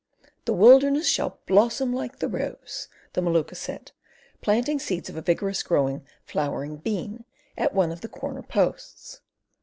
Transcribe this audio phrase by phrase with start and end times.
[0.45, 3.91] "The wilderness shall blossom like the rose," the Maluka said,
[4.41, 7.23] planting seeds of a vigorous growing flowering bean
[7.55, 9.21] at one of the corner posts.